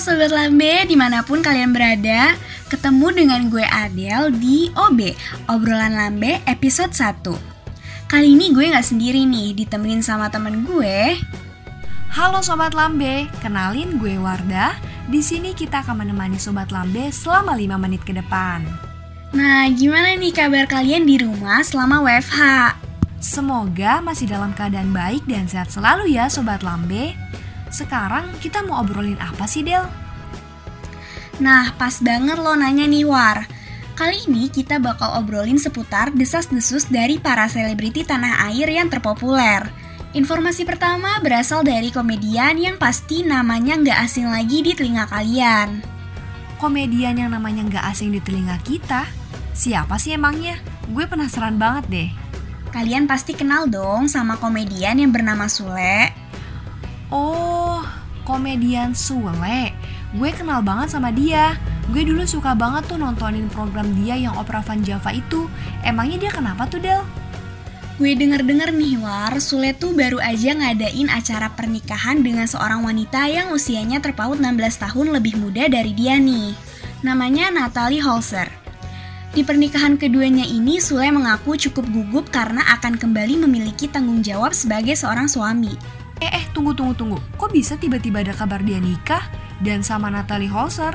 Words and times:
Sobat 0.00 0.32
Lambe 0.32 0.88
di 0.88 0.96
mana 0.96 1.20
pun 1.20 1.44
kalian 1.44 1.76
berada 1.76 2.32
Ketemu 2.72 3.12
dengan 3.12 3.40
gue 3.52 3.60
Adel 3.68 4.32
di 4.32 4.72
OB 4.72 4.96
Obrolan 5.52 5.92
Lambe 5.92 6.40
episode 6.48 6.88
1 6.96 8.08
Kali 8.08 8.32
ini 8.32 8.48
gue 8.48 8.72
gak 8.72 8.88
sendiri 8.88 9.28
nih 9.28 9.52
ditemenin 9.52 10.00
sama 10.00 10.32
temen 10.32 10.64
gue. 10.64 11.20
Halo 12.16 12.40
Sobat 12.40 12.72
Lambe, 12.72 13.28
kenalin 13.44 14.00
gue 14.00 14.16
Wardah. 14.16 14.74
Di 15.12 15.20
sini 15.20 15.52
kita 15.52 15.84
akan 15.84 16.02
menemani 16.02 16.40
Sobat 16.40 16.72
Lambe 16.72 17.12
selama 17.12 17.52
5 17.52 17.76
menit 17.76 18.00
ke 18.00 18.16
depan. 18.16 18.64
Nah 19.36 19.68
gimana 19.68 20.16
nih 20.16 20.32
kabar 20.32 20.64
kalian 20.64 21.04
di 21.04 21.20
rumah 21.20 21.60
selama 21.60 22.00
WFH? 22.02 22.40
Semoga 23.20 24.00
masih 24.00 24.32
dalam 24.32 24.56
keadaan 24.56 24.96
baik 24.96 25.28
dan 25.28 25.44
sehat 25.44 25.68
selalu 25.68 26.08
ya 26.16 26.26
Sobat 26.32 26.64
Lambe 26.64 27.12
sekarang 27.70 28.34
kita 28.42 28.66
mau 28.66 28.82
obrolin 28.82 29.18
apa 29.22 29.46
sih 29.46 29.62
Del? 29.62 29.86
Nah, 31.40 31.72
pas 31.80 31.96
banget 32.04 32.36
lo 32.36 32.52
nanya 32.52 32.84
nih 32.84 33.08
War. 33.08 33.48
Kali 33.96 34.28
ini 34.28 34.48
kita 34.52 34.80
bakal 34.80 35.16
obrolin 35.20 35.56
seputar 35.56 36.12
desas-desus 36.12 36.88
dari 36.88 37.16
para 37.16 37.48
selebriti 37.48 38.04
tanah 38.04 38.48
air 38.52 38.68
yang 38.68 38.92
terpopuler. 38.92 39.68
Informasi 40.10 40.66
pertama 40.66 41.22
berasal 41.22 41.62
dari 41.62 41.94
komedian 41.94 42.58
yang 42.58 42.76
pasti 42.76 43.22
namanya 43.22 43.78
nggak 43.78 43.98
asing 44.04 44.26
lagi 44.26 44.60
di 44.60 44.74
telinga 44.74 45.06
kalian. 45.06 45.80
Komedian 46.58 47.16
yang 47.16 47.30
namanya 47.32 47.64
nggak 47.64 47.84
asing 47.92 48.12
di 48.12 48.20
telinga 48.20 48.58
kita? 48.66 49.06
Siapa 49.54 49.96
sih 49.96 50.16
emangnya? 50.16 50.58
Gue 50.90 51.06
penasaran 51.06 51.56
banget 51.56 51.84
deh. 51.88 52.10
Kalian 52.74 53.06
pasti 53.06 53.38
kenal 53.38 53.68
dong 53.68 54.10
sama 54.10 54.36
komedian 54.36 54.98
yang 54.98 55.12
bernama 55.14 55.46
Sule. 55.46 56.10
Oh, 57.10 57.82
komedian 58.22 58.94
Sule. 58.94 59.74
Gue 60.14 60.30
kenal 60.30 60.62
banget 60.62 60.94
sama 60.94 61.10
dia. 61.10 61.58
Gue 61.90 62.06
dulu 62.06 62.22
suka 62.22 62.54
banget 62.54 62.86
tuh 62.86 63.02
nontonin 63.02 63.50
program 63.50 63.90
dia 63.98 64.14
yang 64.14 64.38
Opera 64.38 64.62
Van 64.62 64.78
Java 64.86 65.10
itu. 65.10 65.50
Emangnya 65.82 66.22
dia 66.22 66.30
kenapa 66.30 66.70
tuh, 66.70 66.78
Del? 66.78 67.02
Gue 68.00 68.16
denger-denger 68.16 68.72
nih 68.72 68.96
War, 68.96 69.36
Sule 69.42 69.76
tuh 69.76 69.92
baru 69.92 70.22
aja 70.22 70.56
ngadain 70.56 71.12
acara 71.12 71.52
pernikahan 71.52 72.24
dengan 72.24 72.48
seorang 72.48 72.80
wanita 72.80 73.28
yang 73.28 73.52
usianya 73.52 74.00
terpaut 74.00 74.40
16 74.40 74.56
tahun 74.56 75.12
lebih 75.20 75.36
muda 75.36 75.68
dari 75.68 75.92
dia 75.92 76.16
nih. 76.16 76.56
Namanya 77.02 77.52
Natalie 77.52 78.00
Holzer. 78.00 78.48
Di 79.30 79.46
pernikahan 79.46 79.94
keduanya 80.00 80.42
ini, 80.42 80.80
Sule 80.80 81.12
mengaku 81.12 81.54
cukup 81.54 81.86
gugup 81.92 82.32
karena 82.32 82.64
akan 82.80 82.98
kembali 82.98 83.46
memiliki 83.46 83.86
tanggung 83.86 84.24
jawab 84.24 84.56
sebagai 84.56 84.96
seorang 84.96 85.28
suami. 85.28 85.99
Eh, 86.20 86.28
eh, 86.28 86.44
tunggu, 86.52 86.76
tunggu, 86.76 86.92
tunggu. 86.92 87.18
Kok 87.40 87.50
bisa 87.50 87.80
tiba-tiba 87.80 88.20
ada 88.20 88.36
kabar 88.36 88.60
dia 88.60 88.76
nikah 88.76 89.24
dan 89.64 89.80
sama 89.80 90.12
Natalie 90.12 90.52
Holzer? 90.52 90.92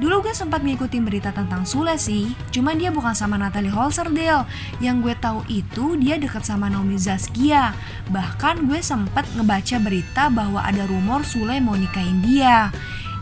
Dulu 0.00 0.24
gue 0.24 0.32
sempat 0.32 0.64
ngikutin 0.64 1.04
berita 1.04 1.28
tentang 1.28 1.68
Sule 1.68 2.00
sih, 2.00 2.32
cuman 2.56 2.80
dia 2.80 2.88
bukan 2.88 3.12
sama 3.12 3.36
Natalie 3.36 3.68
Holzer, 3.68 4.08
Del. 4.08 4.48
Yang 4.80 4.96
gue 5.04 5.14
tahu 5.20 5.40
itu 5.52 6.00
dia 6.00 6.16
deket 6.16 6.40
sama 6.40 6.72
Naomi 6.72 6.96
Zaskia. 6.96 7.76
Bahkan 8.08 8.64
gue 8.64 8.80
sempat 8.80 9.28
ngebaca 9.36 9.76
berita 9.76 10.32
bahwa 10.32 10.64
ada 10.64 10.88
rumor 10.88 11.20
Sule 11.20 11.60
mau 11.60 11.76
nikahin 11.76 12.24
dia. 12.24 12.72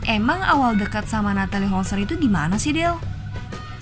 Emang 0.07 0.39
awal 0.39 0.79
dekat 0.79 1.03
sama 1.11 1.35
Natalie 1.35 1.67
Holzer 1.67 1.99
itu 1.99 2.15
gimana 2.15 2.55
sih, 2.55 2.71
Del? 2.71 2.95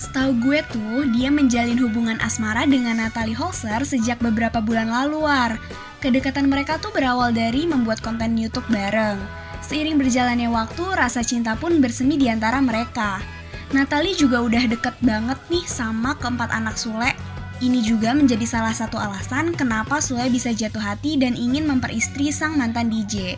Setahu 0.02 0.42
gue 0.42 0.66
tuh, 0.66 1.06
dia 1.14 1.30
menjalin 1.30 1.78
hubungan 1.78 2.18
asmara 2.18 2.66
dengan 2.66 2.98
Natalie 2.98 3.38
Holzer 3.38 3.86
sejak 3.86 4.18
beberapa 4.26 4.58
bulan 4.58 4.90
lalu, 4.90 5.22
War. 5.22 5.62
Kedekatan 6.08 6.48
mereka 6.48 6.80
tuh 6.80 6.96
berawal 6.96 7.36
dari 7.36 7.68
membuat 7.68 8.00
konten 8.00 8.40
YouTube 8.40 8.64
bareng. 8.72 9.20
Seiring 9.60 10.00
berjalannya 10.00 10.48
waktu, 10.48 10.96
rasa 10.96 11.20
cinta 11.20 11.60
pun 11.60 11.84
bersemi 11.84 12.16
di 12.16 12.32
antara 12.32 12.64
mereka. 12.64 13.20
Natalie 13.76 14.16
juga 14.16 14.40
udah 14.40 14.72
deket 14.72 14.96
banget 15.04 15.36
nih 15.52 15.68
sama 15.68 16.16
keempat 16.16 16.48
anak 16.56 16.80
Sule. 16.80 17.12
Ini 17.60 17.84
juga 17.84 18.16
menjadi 18.16 18.48
salah 18.48 18.72
satu 18.72 18.96
alasan 18.96 19.52
kenapa 19.52 20.00
Sule 20.00 20.32
bisa 20.32 20.56
jatuh 20.56 20.80
hati 20.80 21.20
dan 21.20 21.36
ingin 21.36 21.68
memperistri 21.68 22.32
sang 22.32 22.56
mantan 22.56 22.88
DJ. 22.88 23.36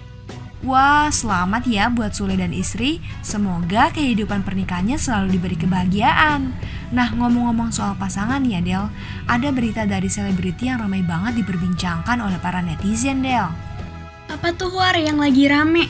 Wah, 0.59 1.07
selamat 1.07 1.71
ya 1.71 1.87
buat 1.87 2.11
Sule 2.11 2.35
dan 2.35 2.51
istri. 2.51 2.99
Semoga 3.23 3.95
kehidupan 3.95 4.43
pernikahannya 4.43 4.99
selalu 4.99 5.39
diberi 5.39 5.55
kebahagiaan. 5.55 6.51
Nah, 6.91 7.15
ngomong-ngomong 7.15 7.71
soal 7.71 7.95
pasangan 7.95 8.43
ya, 8.43 8.59
Del. 8.59 8.91
Ada 9.23 9.55
berita 9.55 9.87
dari 9.87 10.11
selebriti 10.11 10.67
yang 10.67 10.83
ramai 10.83 10.99
banget 10.99 11.39
diperbincangkan 11.39 12.19
oleh 12.19 12.35
para 12.43 12.59
netizen, 12.59 13.23
Del. 13.23 13.47
Apa 14.27 14.51
tuh 14.51 14.75
War 14.75 14.99
yang 14.99 15.23
lagi 15.23 15.47
rame? 15.47 15.87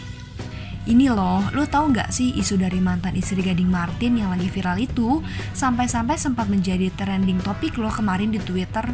Ini 0.86 1.10
loh, 1.18 1.50
lo 1.50 1.66
tau 1.66 1.90
gak 1.90 2.14
sih 2.14 2.38
isu 2.38 2.62
dari 2.62 2.78
mantan 2.78 3.18
istri 3.18 3.42
Gading 3.42 3.74
Martin 3.74 4.22
yang 4.22 4.30
lagi 4.30 4.54
viral 4.54 4.78
itu 4.78 5.26
sampai-sampai 5.58 6.14
sempat 6.18 6.46
menjadi 6.46 6.94
trending 6.94 7.42
topik 7.42 7.74
lo 7.82 7.90
kemarin 7.90 8.30
di 8.30 8.38
Twitter? 8.38 8.86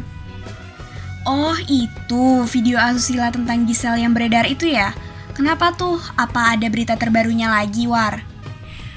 Oh, 1.28 1.56
itu 1.68 2.48
video 2.48 2.80
asusila 2.80 3.28
tentang 3.28 3.68
Giselle 3.68 4.00
yang 4.00 4.16
beredar 4.16 4.48
itu 4.48 4.72
ya? 4.72 4.96
Kenapa 5.36 5.68
tuh? 5.76 6.00
Apa 6.16 6.56
ada 6.56 6.64
berita 6.72 6.96
terbarunya 6.96 7.52
lagi, 7.52 7.84
War? 7.84 8.24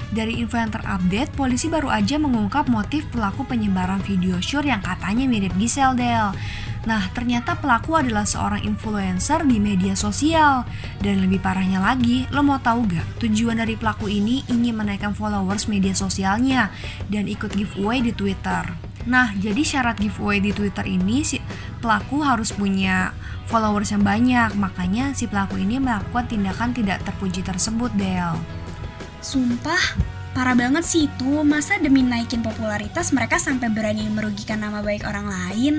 Dari 0.08 0.40
info 0.40 0.56
yang 0.56 0.72
terupdate, 0.72 1.36
polisi 1.36 1.68
baru 1.68 1.92
aja 1.92 2.16
mengungkap 2.16 2.64
motif 2.64 3.04
pelaku 3.12 3.44
penyebaran 3.44 4.00
video 4.00 4.40
syur 4.40 4.64
yang 4.64 4.80
katanya 4.80 5.28
mirip 5.28 5.52
Giselle 5.60 6.00
Del. 6.00 6.32
Nah, 6.88 7.12
ternyata 7.12 7.60
pelaku 7.60 8.00
adalah 8.00 8.24
seorang 8.24 8.64
influencer 8.64 9.44
di 9.44 9.60
media 9.60 9.92
sosial. 9.92 10.64
Dan 11.04 11.20
lebih 11.20 11.44
parahnya 11.44 11.76
lagi, 11.76 12.24
lo 12.32 12.40
mau 12.40 12.56
tahu 12.56 12.88
gak? 12.88 13.20
Tujuan 13.20 13.60
dari 13.60 13.76
pelaku 13.76 14.08
ini 14.08 14.40
ingin 14.48 14.80
menaikkan 14.80 15.12
followers 15.12 15.68
media 15.68 15.92
sosialnya 15.92 16.72
dan 17.12 17.28
ikut 17.28 17.52
giveaway 17.52 18.00
di 18.00 18.16
Twitter. 18.16 18.89
Nah, 19.08 19.32
jadi 19.40 19.64
syarat 19.64 19.96
giveaway 19.96 20.44
di 20.44 20.52
Twitter 20.52 20.84
ini 20.84 21.24
si 21.24 21.40
pelaku 21.80 22.20
harus 22.20 22.52
punya 22.52 23.16
followers 23.48 23.96
yang 23.96 24.04
banyak. 24.04 24.52
Makanya 24.58 25.16
si 25.16 25.24
pelaku 25.24 25.56
ini 25.56 25.80
melakukan 25.80 26.28
tindakan 26.28 26.76
tidak 26.76 27.00
terpuji 27.08 27.40
tersebut, 27.40 27.88
Del. 27.96 28.36
Sumpah, 29.24 29.80
parah 30.36 30.56
banget 30.56 30.84
sih 30.84 31.08
itu. 31.08 31.40
Masa 31.40 31.80
demi 31.80 32.04
naikin 32.04 32.44
popularitas 32.44 33.12
mereka 33.16 33.40
sampai 33.40 33.72
berani 33.72 34.08
merugikan 34.12 34.60
nama 34.60 34.84
baik 34.84 35.08
orang 35.08 35.28
lain? 35.28 35.74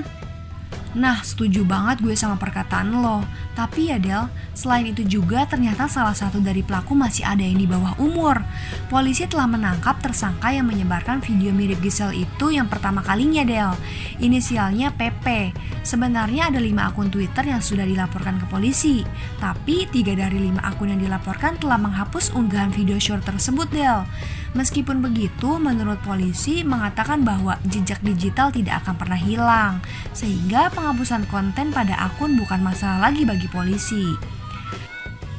Nah, 0.92 1.24
setuju 1.24 1.64
banget 1.64 2.04
gue 2.04 2.12
sama 2.12 2.36
perkataan 2.36 3.00
lo. 3.00 3.24
Tapi 3.56 3.88
ya 3.88 3.96
Del, 3.96 4.28
selain 4.52 4.84
itu 4.84 5.00
juga 5.08 5.48
ternyata 5.48 5.88
salah 5.88 6.12
satu 6.12 6.40
dari 6.40 6.60
pelaku 6.60 6.92
masih 6.92 7.24
ada 7.24 7.40
yang 7.40 7.56
di 7.56 7.64
bawah 7.64 7.96
umur. 7.96 8.44
Polisi 8.92 9.24
telah 9.24 9.48
menangkap 9.48 10.04
tersangka 10.04 10.52
yang 10.52 10.68
menyebarkan 10.68 11.24
video 11.24 11.52
mirip 11.56 11.80
Giselle 11.80 12.12
itu 12.28 12.52
yang 12.52 12.68
pertama 12.68 13.00
kalinya 13.00 13.40
Del. 13.40 13.72
Inisialnya 14.20 14.92
PP. 14.92 15.56
Sebenarnya 15.80 16.52
ada 16.52 16.60
5 16.60 16.88
akun 16.92 17.08
Twitter 17.08 17.44
yang 17.48 17.64
sudah 17.64 17.88
dilaporkan 17.88 18.36
ke 18.36 18.46
polisi. 18.52 19.00
Tapi 19.40 19.88
tiga 19.88 20.12
dari 20.12 20.44
5 20.52 20.60
akun 20.60 20.92
yang 20.92 21.00
dilaporkan 21.00 21.56
telah 21.56 21.80
menghapus 21.80 22.36
unggahan 22.36 22.68
video 22.68 23.00
short 23.00 23.24
tersebut 23.24 23.68
Del. 23.72 24.04
Meskipun 24.52 25.00
begitu, 25.00 25.56
menurut 25.56 25.96
polisi 26.04 26.60
mengatakan 26.60 27.24
bahwa 27.24 27.56
jejak 27.64 28.04
digital 28.04 28.52
tidak 28.52 28.84
akan 28.84 29.00
pernah 29.00 29.16
hilang. 29.16 29.80
Sehingga 30.12 30.68
penghapusan 30.76 31.24
konten 31.32 31.72
pada 31.72 31.96
akun 31.96 32.36
bukan 32.36 32.60
masalah 32.60 33.08
lagi 33.08 33.24
bagi 33.24 33.48
polisi. 33.48 34.12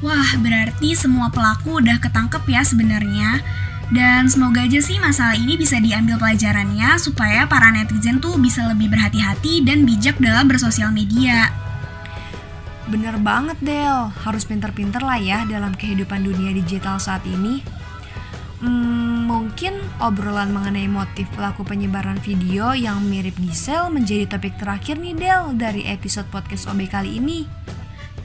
Wah, 0.01 0.35
berarti 0.41 0.97
semua 0.97 1.29
pelaku 1.29 1.77
udah 1.77 2.01
ketangkep 2.01 2.43
ya 2.49 2.61
sebenarnya. 2.65 3.29
Dan 3.93 4.25
semoga 4.25 4.65
aja 4.65 4.81
sih 4.81 4.97
masalah 4.97 5.37
ini 5.37 5.61
bisa 5.61 5.77
diambil 5.77 6.17
pelajarannya 6.17 6.97
supaya 6.97 7.45
para 7.45 7.69
netizen 7.69 8.17
tuh 8.17 8.41
bisa 8.41 8.65
lebih 8.65 8.89
berhati-hati 8.89 9.61
dan 9.61 9.85
bijak 9.85 10.17
dalam 10.17 10.49
bersosial 10.49 10.89
media. 10.89 11.53
Bener 12.89 13.15
banget 13.21 13.55
Del, 13.61 14.11
harus 14.25 14.43
pinter-pinter 14.43 14.99
lah 14.99 15.21
ya 15.21 15.45
dalam 15.45 15.77
kehidupan 15.77 16.25
dunia 16.25 16.51
digital 16.51 16.97
saat 16.97 17.23
ini. 17.29 17.63
Hmm, 18.63 19.02
mungkin 19.53 19.85
obrolan 20.01 20.49
mengenai 20.49 20.89
motif 20.89 21.29
pelaku 21.37 21.61
penyebaran 21.61 22.17
video 22.25 22.73
yang 22.73 23.05
mirip 23.05 23.37
Giselle 23.37 23.93
menjadi 23.93 24.25
topik 24.25 24.57
terakhir 24.57 24.97
nih 24.97 25.13
Del 25.13 25.53
dari 25.61 25.85
episode 25.85 26.25
podcast 26.33 26.65
OB 26.73 26.89
kali 26.89 27.21
ini. 27.21 27.45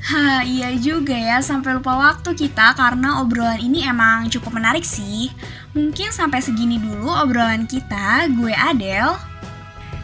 Hah, 0.08 0.40
iya 0.40 0.72
juga 0.80 1.12
ya, 1.12 1.44
sampai 1.44 1.76
lupa 1.76 2.00
waktu 2.00 2.32
kita 2.32 2.72
karena 2.72 3.20
obrolan 3.20 3.60
ini 3.60 3.84
emang 3.84 4.32
cukup 4.32 4.56
menarik 4.56 4.88
sih. 4.88 5.28
Mungkin 5.76 6.16
sampai 6.16 6.40
segini 6.40 6.80
dulu 6.80 7.12
obrolan 7.12 7.68
kita, 7.68 8.32
gue 8.32 8.56
Adel. 8.56 9.12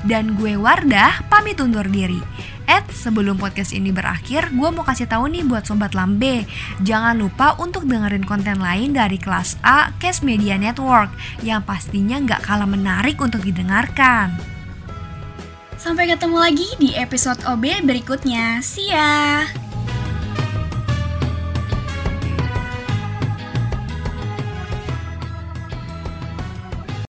Dan 0.05 0.37
gue 0.37 0.55
Wardah, 0.61 1.25
pamit 1.33 1.56
undur 1.61 1.89
diri. 1.89 2.21
Ed, 2.65 2.89
sebelum 2.89 3.37
podcast 3.37 3.77
ini 3.77 3.93
berakhir, 3.93 4.49
gue 4.53 4.69
mau 4.73 4.85
kasih 4.85 5.05
tahu 5.05 5.29
nih 5.29 5.45
buat 5.45 5.69
Sobat 5.69 5.93
Lambe. 5.93 6.49
Jangan 6.81 7.21
lupa 7.21 7.56
untuk 7.61 7.85
dengerin 7.85 8.25
konten 8.25 8.56
lain 8.61 8.97
dari 8.97 9.21
kelas 9.21 9.61
A 9.61 9.93
Case 10.01 10.25
Media 10.25 10.56
Network 10.56 11.12
yang 11.45 11.61
pastinya 11.61 12.17
nggak 12.17 12.41
kalah 12.41 12.69
menarik 12.69 13.21
untuk 13.21 13.45
didengarkan. 13.45 14.33
Sampai 15.77 16.09
ketemu 16.09 16.41
lagi 16.41 16.69
di 16.81 16.97
episode 16.97 17.45
OB 17.45 17.85
berikutnya. 17.85 18.65
See 18.65 18.89
ya! 18.89 19.45